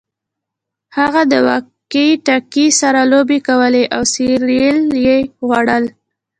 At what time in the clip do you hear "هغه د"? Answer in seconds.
0.97-1.33